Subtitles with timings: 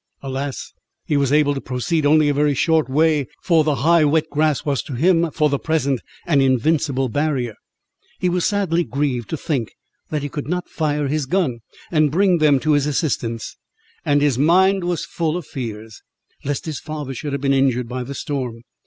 [0.23, 0.73] Alas!
[1.05, 4.65] he was able to proceed only a very short way, for the high wet grass
[4.65, 7.53] was to him, for the present, an invincible barrier.
[8.19, 9.73] He was sadly grieved to think
[10.09, 11.59] that he could not fire his gun,
[11.91, 13.57] and bring them to his assistance;
[14.03, 16.01] and his mind was full of fears,
[16.43, 18.63] lest his father should have been injured by the storm.